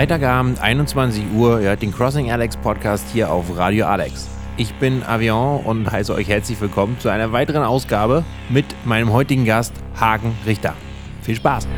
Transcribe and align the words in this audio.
Freitagabend, 0.00 0.62
21 0.62 1.24
Uhr, 1.34 1.60
ihr 1.60 1.68
hört 1.68 1.82
den 1.82 1.92
Crossing 1.92 2.32
Alex 2.32 2.56
Podcast 2.56 3.04
hier 3.12 3.30
auf 3.30 3.54
Radio 3.58 3.84
Alex. 3.84 4.30
Ich 4.56 4.72
bin 4.76 5.02
Avion 5.02 5.62
und 5.62 5.92
heiße 5.92 6.14
euch 6.14 6.26
herzlich 6.26 6.58
willkommen 6.58 6.98
zu 6.98 7.10
einer 7.10 7.32
weiteren 7.32 7.62
Ausgabe 7.62 8.24
mit 8.48 8.64
meinem 8.86 9.12
heutigen 9.12 9.44
Gast 9.44 9.74
Hagen 10.00 10.34
Richter. 10.46 10.72
Viel 11.20 11.36
Spaß! 11.36 11.68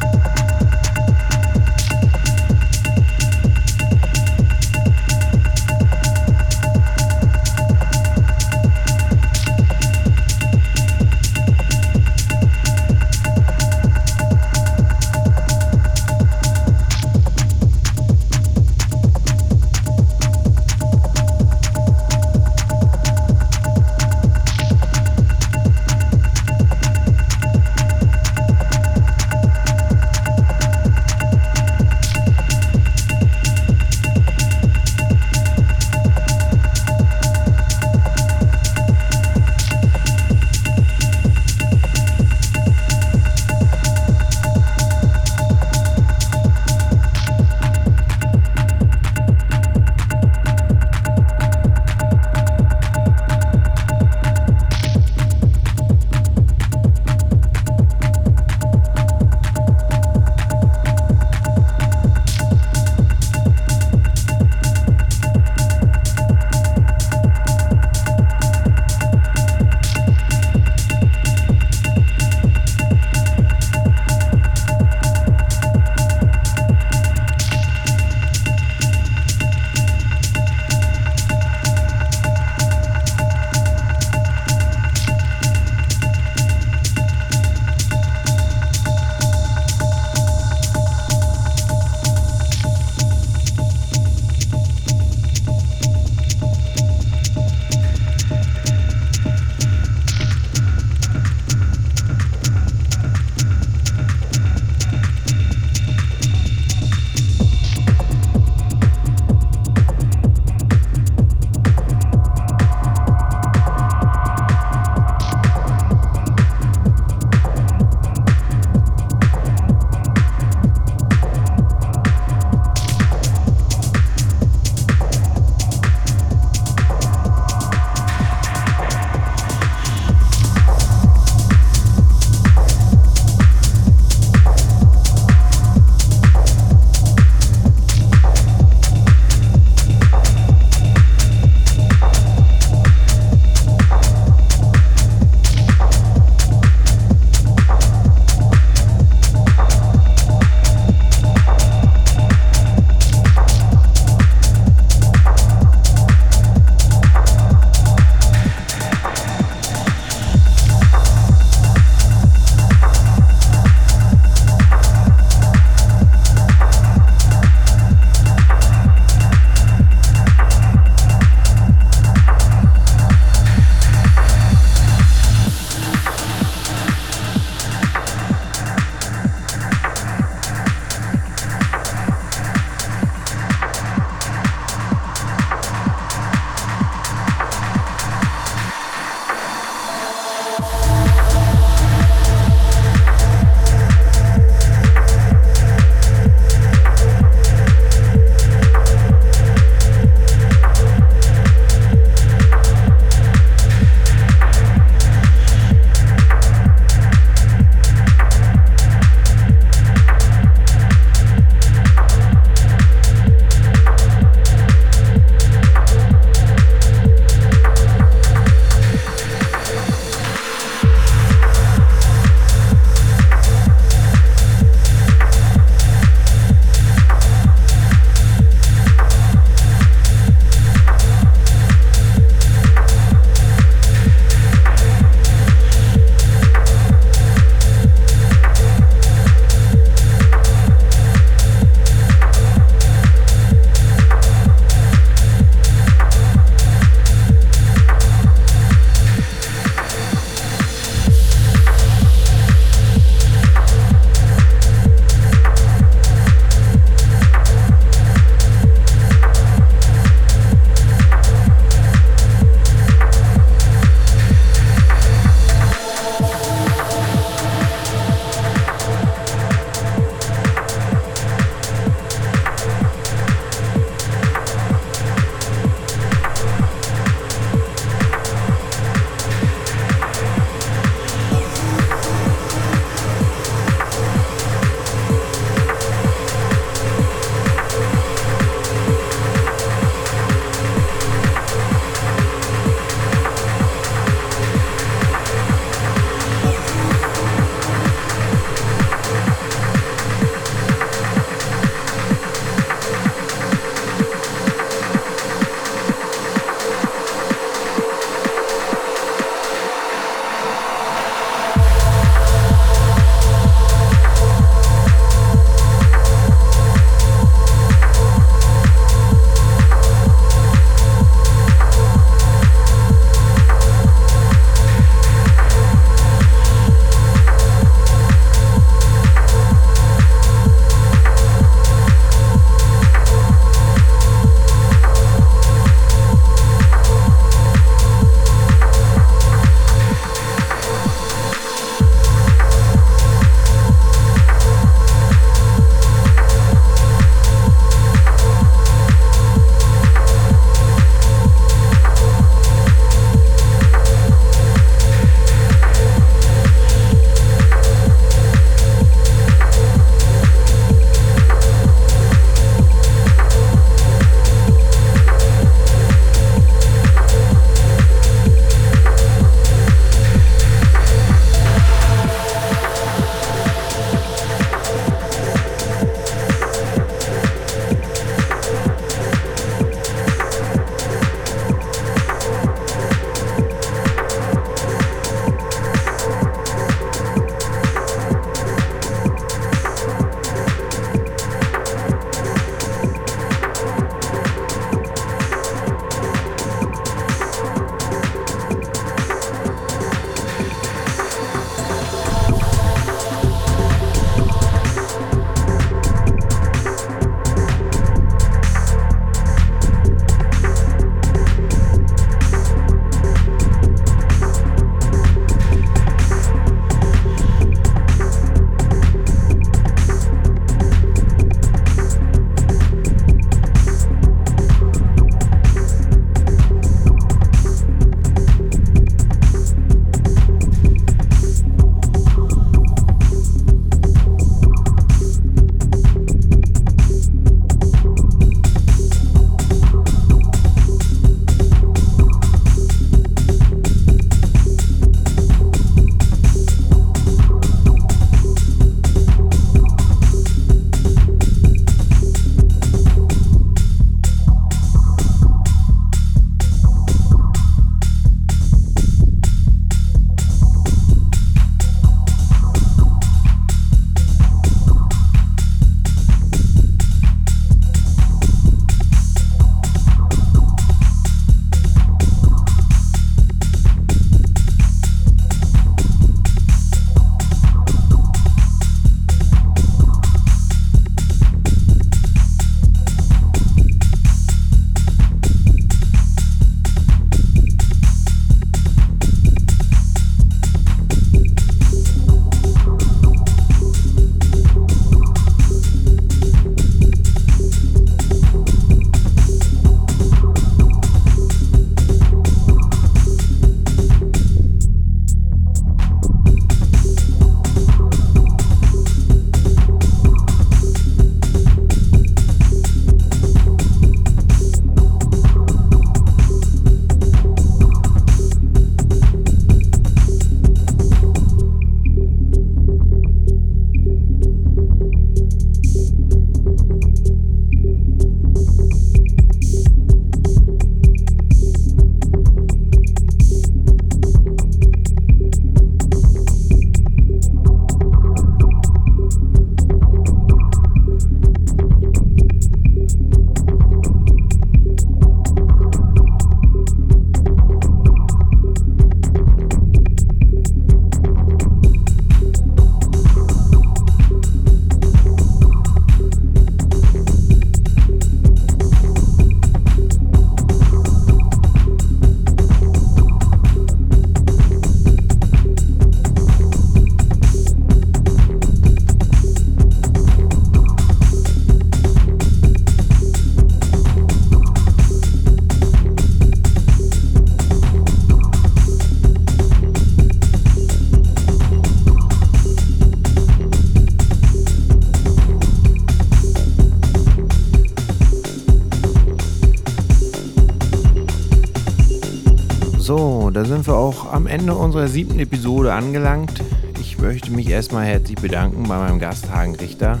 So, 592.90 593.30
da 593.30 593.44
sind 593.44 593.68
wir 593.68 593.76
auch 593.76 594.12
am 594.12 594.26
Ende 594.26 594.52
unserer 594.52 594.88
siebten 594.88 595.20
Episode 595.20 595.72
angelangt. 595.72 596.42
Ich 596.80 596.98
möchte 596.98 597.30
mich 597.30 597.48
erstmal 597.48 597.84
herzlich 597.86 598.16
bedanken 598.16 598.64
bei 598.64 598.76
meinem 598.78 598.98
Gast 598.98 599.30
Hagen 599.30 599.54
Richter. 599.54 600.00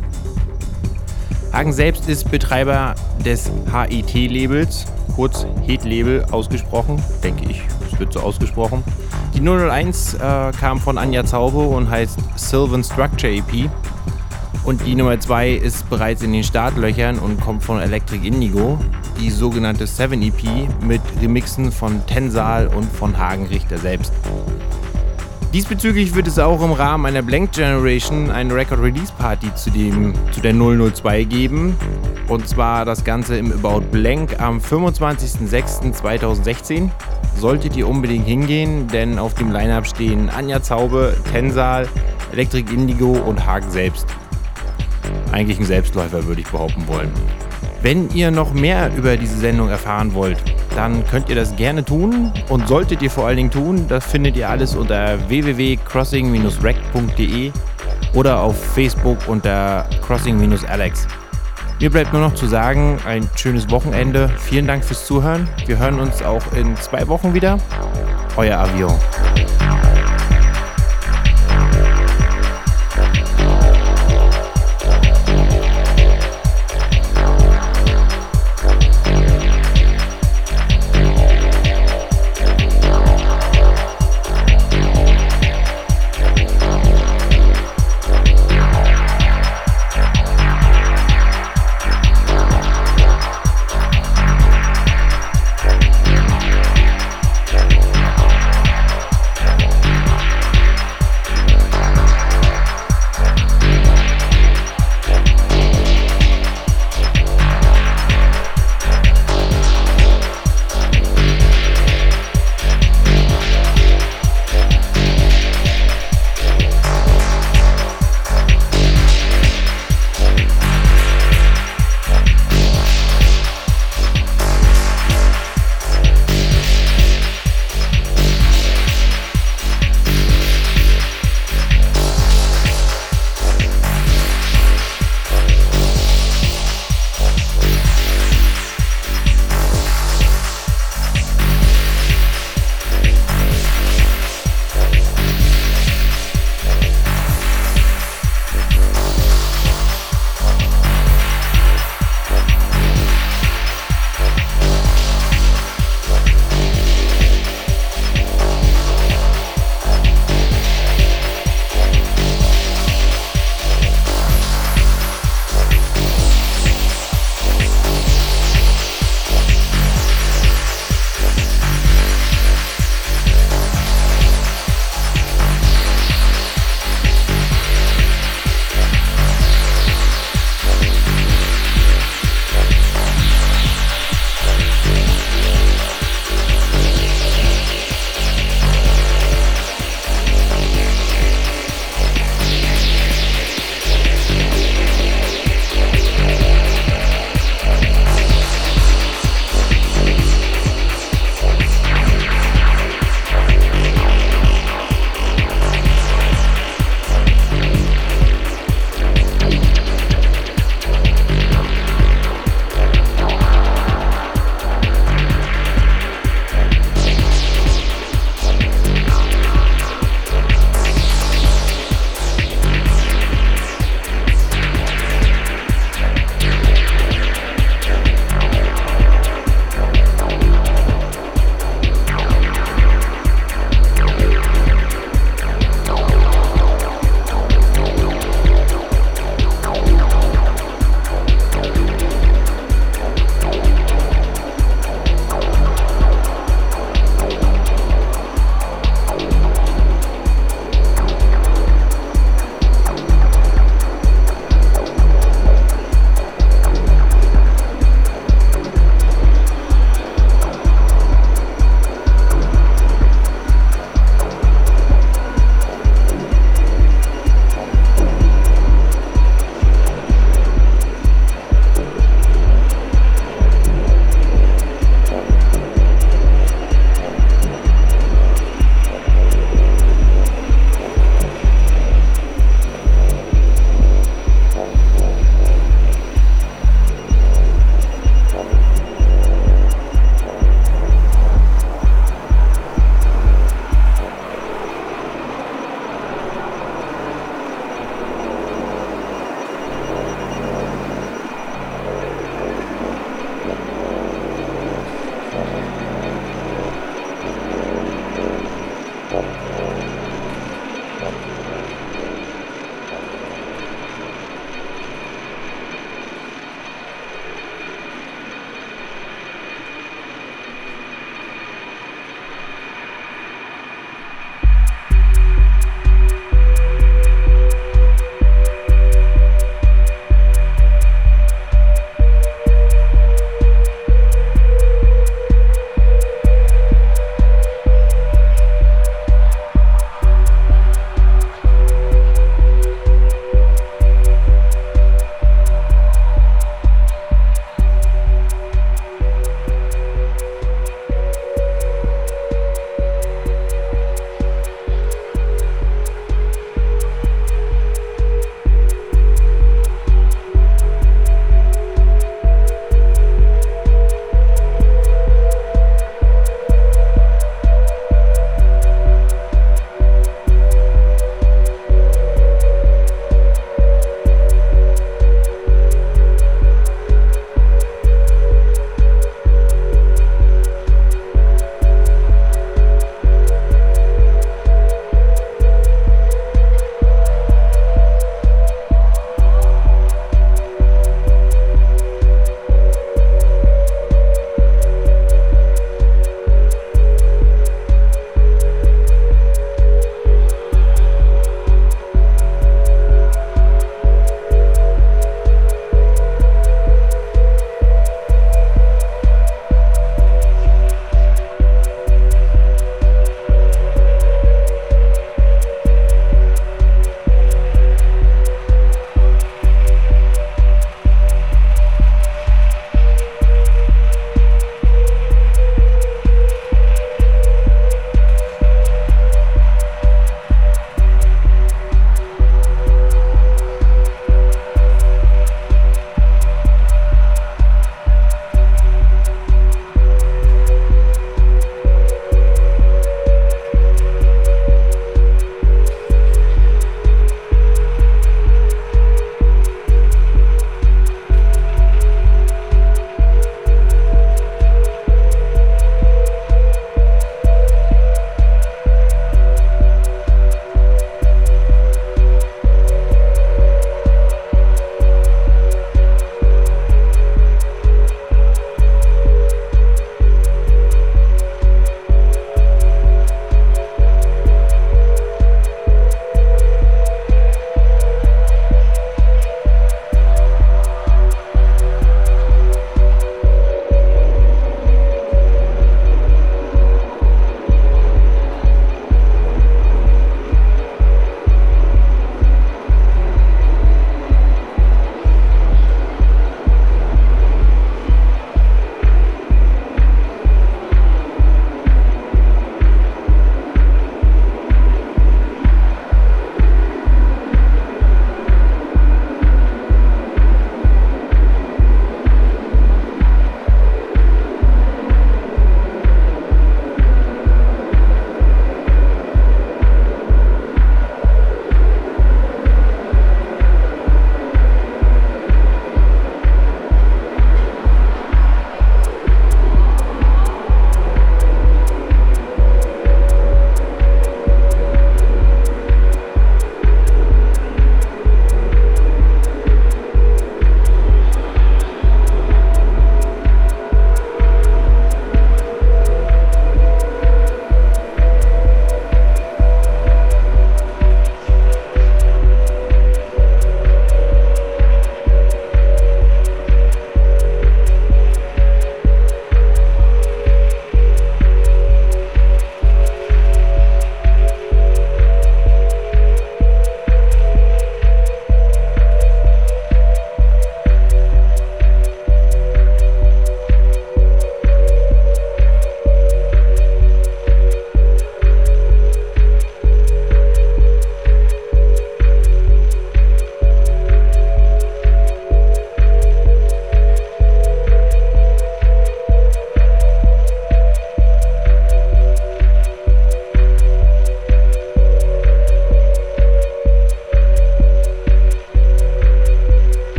Hagen 1.52 1.72
selbst 1.72 2.08
ist 2.08 2.30
Betreiber 2.30 2.94
des 3.24 3.50
HIT-Labels, 3.72 4.86
kurz 5.16 5.44
HIT-Label 5.66 6.24
ausgesprochen, 6.30 7.02
denke 7.24 7.50
ich, 7.50 7.60
es 7.90 7.98
wird 7.98 8.12
so 8.12 8.20
ausgesprochen. 8.20 8.84
Die 9.34 9.40
001 9.40 10.14
äh, 10.14 10.52
kam 10.58 10.78
von 10.78 10.96
Anja 10.96 11.24
Zaube 11.24 11.58
und 11.58 11.90
heißt 11.90 12.20
Sylvan 12.36 12.84
Structure 12.84 13.32
EP. 13.32 13.68
Und 14.64 14.86
die 14.86 14.94
Nummer 14.94 15.18
2 15.18 15.52
ist 15.52 15.88
bereits 15.88 16.22
in 16.22 16.32
den 16.32 16.44
Startlöchern 16.44 17.18
und 17.18 17.40
kommt 17.40 17.64
von 17.64 17.80
Electric 17.80 18.26
Indigo, 18.26 18.78
die 19.18 19.30
sogenannte 19.30 19.86
7 19.86 20.20
EP 20.22 20.42
mit 20.82 21.00
Remixen 21.20 21.72
von 21.72 22.06
Tensal 22.06 22.68
und 22.68 22.90
von 22.92 23.18
Hagen 23.18 23.46
Richter 23.46 23.78
selbst. 23.78 24.12
Diesbezüglich 25.52 26.14
wird 26.14 26.28
es 26.28 26.38
auch 26.38 26.62
im 26.62 26.70
Rahmen 26.70 27.06
einer 27.06 27.22
Blank 27.22 27.50
Generation 27.52 28.30
eine 28.30 28.54
Record 28.54 28.80
Release 28.80 29.12
Party 29.18 29.52
zu, 29.56 29.70
dem, 29.70 30.14
zu 30.30 30.40
der 30.40 30.54
002 30.54 31.24
geben. 31.24 31.76
Und 32.28 32.48
zwar 32.48 32.84
das 32.84 33.02
Ganze 33.02 33.36
im 33.36 33.52
About 33.52 33.80
Blank 33.90 34.40
am 34.40 34.58
25.06.2016. 34.58 36.88
Solltet 37.36 37.76
ihr 37.76 37.88
unbedingt 37.88 38.26
hingehen, 38.26 38.86
denn 38.86 39.18
auf 39.18 39.34
dem 39.34 39.50
Lineup 39.50 39.88
stehen 39.88 40.30
Anja 40.30 40.62
Zaube, 40.62 41.16
Tensal, 41.32 41.88
Electric 42.30 42.72
Indigo 42.72 43.10
und 43.10 43.44
Hagen 43.44 43.72
selbst 43.72 44.06
eigentlich 45.32 45.58
ein 45.58 45.64
Selbstläufer, 45.64 46.26
würde 46.26 46.40
ich 46.40 46.48
behaupten 46.48 46.88
wollen. 46.88 47.10
Wenn 47.82 48.10
ihr 48.10 48.30
noch 48.30 48.52
mehr 48.52 48.94
über 48.94 49.16
diese 49.16 49.38
Sendung 49.38 49.70
erfahren 49.70 50.12
wollt, 50.14 50.36
dann 50.76 51.04
könnt 51.06 51.30
ihr 51.30 51.34
das 51.34 51.56
gerne 51.56 51.84
tun 51.84 52.30
und 52.48 52.68
solltet 52.68 53.02
ihr 53.02 53.10
vor 53.10 53.26
allen 53.26 53.38
Dingen 53.38 53.50
tun, 53.50 53.86
das 53.88 54.04
findet 54.04 54.36
ihr 54.36 54.50
alles 54.50 54.74
unter 54.74 55.18
www.crossing-rec.de 55.28 57.52
oder 58.14 58.40
auf 58.40 58.62
Facebook 58.74 59.18
unter 59.28 59.86
crossing-alex. 60.02 61.06
Mir 61.80 61.90
bleibt 61.90 62.12
nur 62.12 62.20
noch 62.20 62.34
zu 62.34 62.46
sagen, 62.46 62.98
ein 63.06 63.26
schönes 63.36 63.70
Wochenende. 63.70 64.28
Vielen 64.36 64.66
Dank 64.66 64.84
fürs 64.84 65.06
Zuhören. 65.06 65.48
Wir 65.64 65.78
hören 65.78 65.98
uns 65.98 66.22
auch 66.22 66.52
in 66.52 66.76
zwei 66.76 67.08
Wochen 67.08 67.32
wieder. 67.32 67.58
Euer 68.36 68.58
Avion. 68.58 68.92